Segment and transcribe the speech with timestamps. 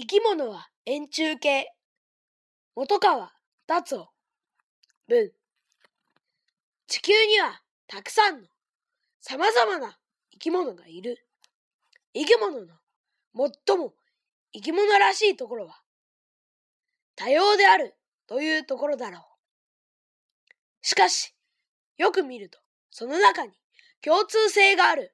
[0.00, 1.72] 生き物は円柱形。
[2.76, 3.32] 元川
[3.66, 4.08] 達夫。
[5.08, 5.32] 文。
[6.86, 8.46] 地球にはたくさんの
[9.20, 9.98] 様々な
[10.30, 11.26] 生き物がいる。
[12.14, 12.74] 生き物の
[13.66, 13.92] 最も
[14.52, 15.80] 生き物らしいところは
[17.16, 17.96] 多様である
[18.28, 19.22] というところだろう。
[20.80, 21.34] しかし、
[21.96, 22.60] よく見ると
[22.92, 23.52] その中に
[24.00, 25.12] 共通性がある。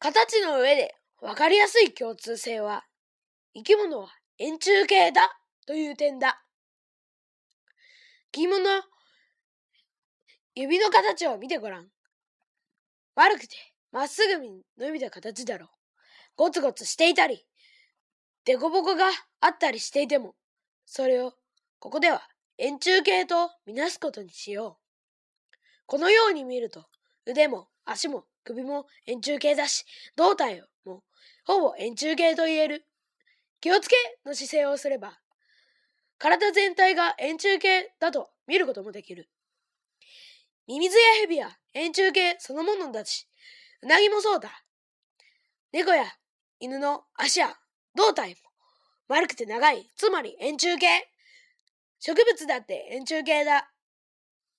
[0.00, 2.84] 形の上でわかりやすい共通性は、
[3.54, 5.30] 生き物は円柱形だ
[5.66, 6.44] という点だ。
[8.30, 8.62] 生き物、
[10.54, 11.88] 指の形を見てごらん。
[13.14, 13.56] 悪くて、
[13.90, 15.68] まっすぐに伸びた形だろう。
[16.36, 17.46] ゴツゴツしていたり、
[18.44, 19.06] デコボコが
[19.40, 20.34] あったりしていても、
[20.84, 21.32] それを、
[21.78, 25.56] ここでは円柱形とみなすことにしよう。
[25.86, 26.84] このように見ると、
[27.24, 31.02] 腕も足も首も円柱形だし、胴体をも
[31.44, 32.86] ほぼ円柱形と言える。
[33.60, 35.18] 気をつけの姿勢をすれば、
[36.18, 39.28] 体全体が円柱形だと見ることもできる。
[40.66, 43.28] ミミズやヘビは円柱形そのものだし、
[43.82, 44.50] うなぎもそうだ。
[45.72, 46.04] 猫や
[46.60, 47.56] 犬の足や
[47.94, 48.36] 胴体も
[49.08, 50.86] 丸くて長い、つまり円柱形。
[52.00, 53.70] 植物だって円柱形だ。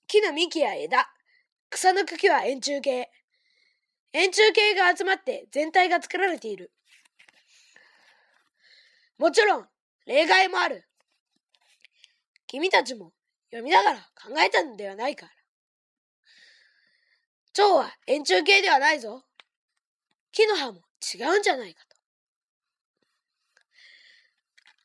[0.07, 1.07] 木の幹や枝、
[1.69, 3.09] 草の茎は円柱形。
[4.17, 6.71] 円柱形が集まって全体が作られている。
[9.17, 9.66] もちろん、
[10.05, 10.88] 例外もある。
[12.47, 13.11] 君たちも
[13.52, 15.31] 読みながら考えたのではないから。
[17.52, 19.25] 蝶は円柱形ではないぞ。
[20.31, 20.79] 木の葉も
[21.13, 21.97] 違うんじゃないかと。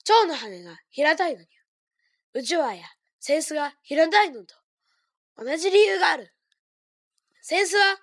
[0.02, 1.50] 蝶の羽が平たいのには、
[2.34, 2.86] 宇宙愛や
[3.24, 4.56] 扇子が平たいのと
[5.36, 6.34] 同じ理由がある。
[7.48, 7.96] 扇子は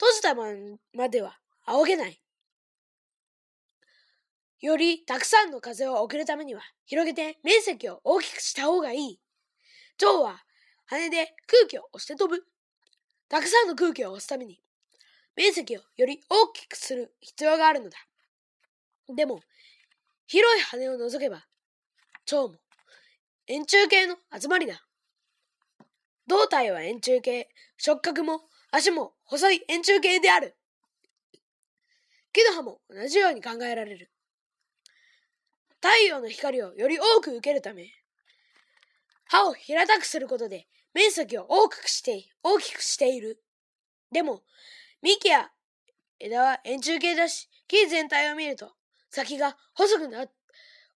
[0.00, 0.44] 閉じたま
[0.94, 2.20] までは仰げない。
[4.60, 9.20] よりたくさんの風を送るためには広げて面積を大きくした方がいい。
[9.96, 10.42] 蝶は
[10.86, 12.44] 羽で空気を押して飛ぶ。
[13.28, 14.60] たくさんの空気を押すために
[15.36, 17.98] 面積をより大きくする必要があるのだ。
[19.14, 19.40] でも、
[20.26, 21.46] 広い羽を除けば、
[22.24, 22.56] 蝶も
[23.46, 24.84] 円柱形の集まりだ。
[26.26, 30.56] 胴体は円柱形、触覚も足も細い円柱形である。
[32.32, 34.10] 木の葉も同じように考えられる。
[35.80, 37.92] 太陽の光をより多く受けるため、
[39.26, 43.42] 歯を平たくすることで面積を大きくして、大きくしている。
[44.10, 44.42] でも、
[45.02, 45.50] 幹や
[46.18, 48.72] 枝は円柱形だし、木全体を見ると、
[49.10, 50.26] 先が細くな、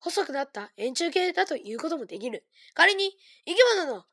[0.00, 2.47] 細くなった円柱形だということもできる。
[2.75, 3.16] 仮に
[3.47, 4.05] 生き物の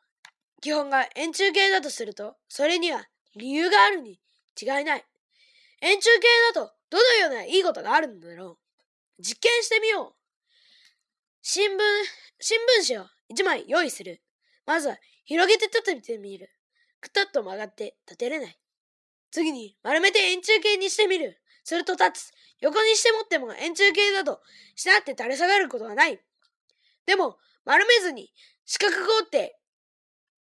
[0.61, 4.19] 基本が円柱形だとすると、それには理由があるに
[4.59, 5.05] 違いない。
[5.81, 8.57] 円柱形だとどのようないいことがあるんだろ
[9.19, 9.21] う。
[9.21, 10.15] 実験してみよう。
[11.41, 11.77] 新聞、
[12.39, 14.21] 新聞紙を一枚用意する。
[14.65, 16.49] まずは広げて立ててみる。
[17.01, 18.57] くたっと曲がって立てれない。
[19.31, 21.39] 次に丸めて円柱形にしてみる。
[21.63, 22.31] すると立つ。
[22.61, 24.41] 横にしてもっても円柱形だと
[24.75, 26.19] しなって垂れ下がることはない。
[27.05, 28.31] でも丸めずに
[28.65, 29.57] 四角く折って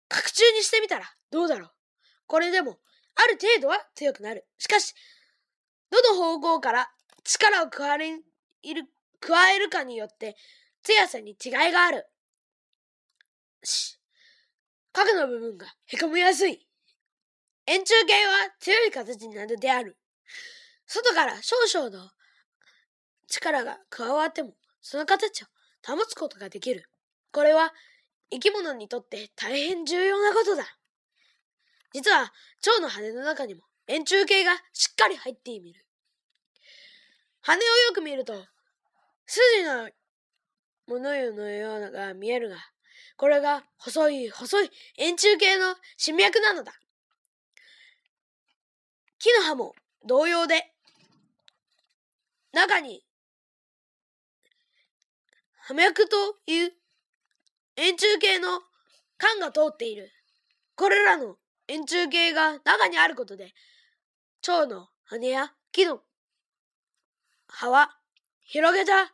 [0.08, 1.77] 角柱にしてみたらどうだろう。
[2.28, 2.78] これでも
[3.16, 4.46] ある程度は強くなる。
[4.58, 4.94] しかし、
[5.90, 6.92] どの方向から
[7.24, 8.24] 力を加える
[9.20, 10.36] 加えるかによって
[10.84, 12.06] 強さに違いがある。
[13.64, 14.00] し、
[14.94, 16.68] 角の部分が凹みやすい。
[17.66, 19.98] 円柱形は強い形になるである。
[20.86, 22.10] 外から少々の
[23.28, 25.48] 力が加わっても、その形を
[25.86, 26.90] 保つことができる。
[27.32, 27.74] これは
[28.32, 30.66] 生き物にとって大変重要なことだ。
[31.98, 32.32] 実は、
[32.62, 35.84] 蝶の羽の中にも円柱形がしっかり入っている。
[37.42, 38.34] 羽をよく見ると、
[39.26, 39.90] 筋の
[40.86, 42.58] もののようなが見えるが、
[43.16, 44.70] これが細い細い
[45.00, 46.72] 円柱形の侵脈なのだ。
[49.18, 49.74] 木の葉も
[50.06, 50.72] 同様で、
[52.54, 53.04] 中に、
[55.62, 56.74] 葉脈という
[57.76, 58.62] 円柱形の
[59.18, 60.12] 管が通っている。
[60.76, 61.38] これらの
[61.68, 63.54] 円柱形が中にあることで、
[64.42, 66.02] 蝶の羽や木の
[67.48, 67.98] 葉は
[68.42, 69.12] 広げた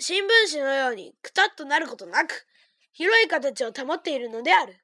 [0.00, 2.46] 新聞紙のようにくたっとなることなく、
[2.92, 4.74] 広い形を保っているのである。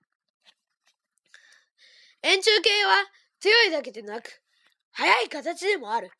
[2.22, 2.94] 円柱形は
[3.40, 4.42] 強いだけでなく、
[4.92, 6.10] 速い形でもある。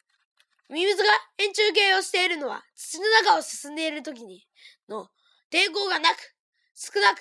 [0.69, 1.09] ミミズが
[1.39, 4.47] 円柱形をしているのは土の中を進んでいる時に
[4.89, 5.09] の
[5.51, 6.35] 抵抗がなく、
[6.75, 7.19] 少なく、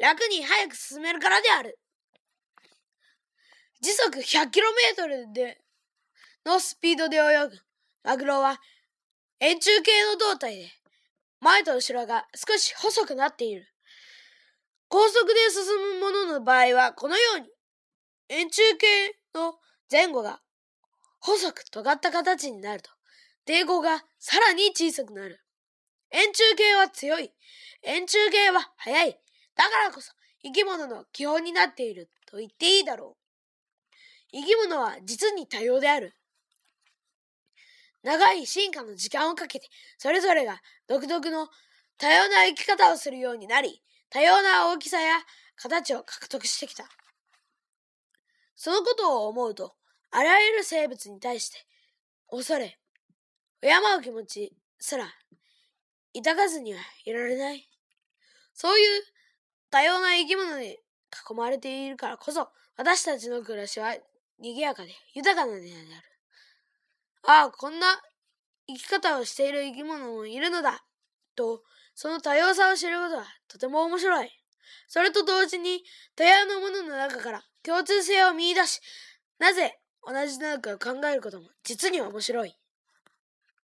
[0.00, 1.78] 楽に早く進めるからである。
[3.80, 5.58] 時速 100km で
[6.44, 7.58] のスピードで泳ぐ
[8.02, 8.60] マグロは
[9.42, 10.70] 円柱形の胴体で、
[11.40, 13.66] 前と後ろが少し細くなっている。
[14.88, 17.46] 高速で進むものの場合は、このように、
[18.28, 19.54] 円柱形の
[19.90, 20.40] 前後が
[21.20, 22.90] 細く尖った形になると、
[23.46, 25.40] 抵抗がさらに小さくなる。
[26.10, 27.32] 円柱形は強い。
[27.82, 29.18] 円柱形は速い。
[29.60, 33.94] だからこそ生き物の基本になっていると言っていいだろう。
[34.32, 36.14] 生き物は実に多様である。
[38.02, 39.68] 長い進化の時間をかけて、
[39.98, 41.48] それぞれが独特の
[41.98, 45.18] 多様な生き方をするようになり、多様な大きさや
[45.56, 46.84] 形を獲得してきた。
[48.56, 49.74] そのことを思うと、
[50.10, 51.58] あらゆる生物に対して、
[52.30, 52.78] 恐れ、
[53.60, 53.68] 敬
[53.98, 55.06] う気持ちすら、
[56.14, 57.68] 抱かずにはいられない。
[58.54, 59.02] そういう
[59.70, 60.78] 多様な生き物に
[61.30, 63.94] 囲まれているからこそ、私たちの暮らしは
[64.38, 65.86] 賑やかで豊かなのである。
[67.22, 67.86] ああ、こんな
[68.66, 70.84] 生き方をしている生き物もいるのだ。
[71.36, 71.62] と、
[71.94, 74.30] その多様さを知ることはとても面白い。
[74.88, 75.84] それと同時に、
[76.16, 78.80] 多様なものの中から共通性を見出し、
[79.38, 82.59] なぜ同じなのかを考えることも実に面白い。